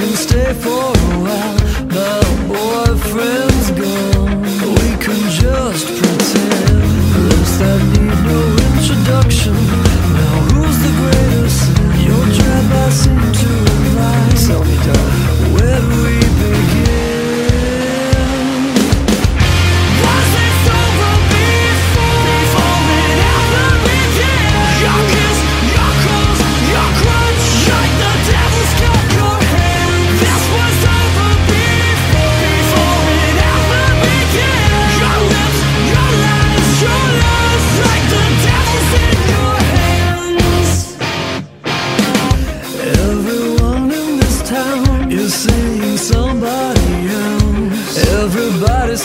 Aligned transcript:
can 0.00 0.16
stay 0.16 0.54
for 0.54 0.68
a 0.68 1.18
while. 1.24 1.86
But 1.88 2.19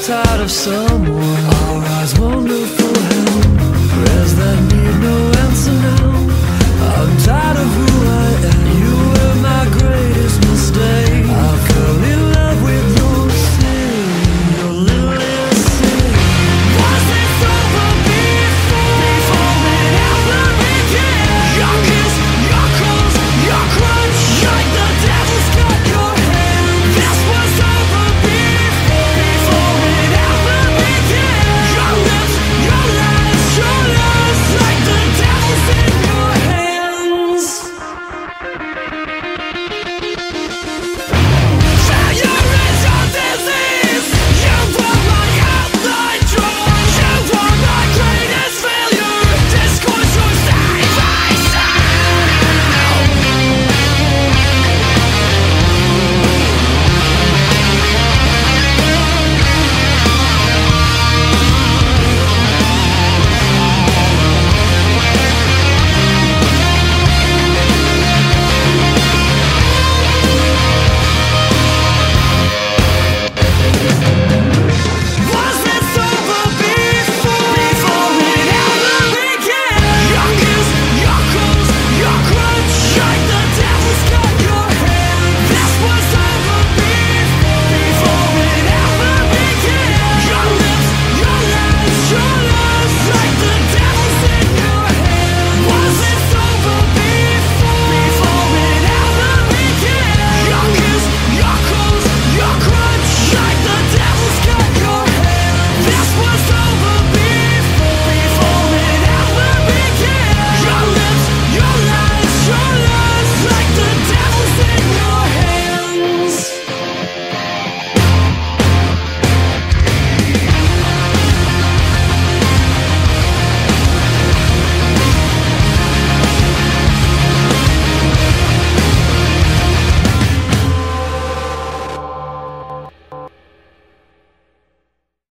tired 0.00 0.40
of 0.40 0.50
someone. 0.50 1.23